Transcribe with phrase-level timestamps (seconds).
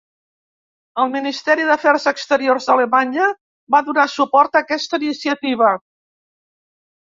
[1.01, 3.27] El Ministeri d'Afers Exteriors d'Alemanya
[3.77, 5.71] va donar suport a aquesta iniciativa.